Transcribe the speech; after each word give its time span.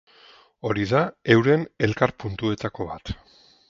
Hori 0.69 0.85
da 0.93 1.03
heuren 1.35 1.69
elkar-puntuetako 1.89 2.93
bat. 2.93 3.19